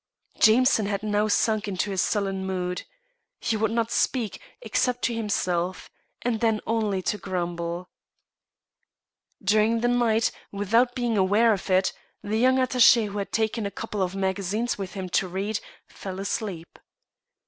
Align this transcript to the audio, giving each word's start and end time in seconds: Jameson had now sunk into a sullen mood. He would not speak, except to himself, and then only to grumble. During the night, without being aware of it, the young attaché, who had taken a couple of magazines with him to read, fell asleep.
Jameson 0.39 0.87
had 0.87 1.03
now 1.03 1.27
sunk 1.27 1.67
into 1.67 1.91
a 1.91 1.97
sullen 1.99 2.43
mood. 2.43 2.85
He 3.39 3.55
would 3.55 3.69
not 3.69 3.91
speak, 3.91 4.41
except 4.61 5.03
to 5.03 5.13
himself, 5.13 5.91
and 6.23 6.39
then 6.39 6.59
only 6.65 7.03
to 7.03 7.19
grumble. 7.19 7.87
During 9.43 9.81
the 9.81 9.87
night, 9.87 10.31
without 10.51 10.95
being 10.95 11.19
aware 11.19 11.53
of 11.53 11.69
it, 11.69 11.93
the 12.23 12.39
young 12.39 12.55
attaché, 12.57 13.09
who 13.09 13.19
had 13.19 13.31
taken 13.31 13.67
a 13.67 13.69
couple 13.69 14.01
of 14.01 14.15
magazines 14.15 14.75
with 14.75 14.95
him 14.95 15.07
to 15.09 15.27
read, 15.27 15.59
fell 15.87 16.19
asleep. 16.19 16.79